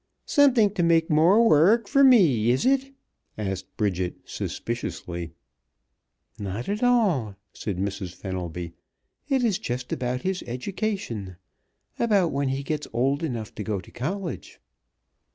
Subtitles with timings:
[0.25, 2.91] "Somethin' t' make more worrk for me, is it?"
[3.37, 5.35] asked Bridget suspiciously.
[6.39, 8.15] "Not at all!" said Mrs.
[8.15, 8.73] Fenelby.
[9.29, 11.35] "It is just about his education;
[11.99, 14.59] about when he gets old enough to go to college."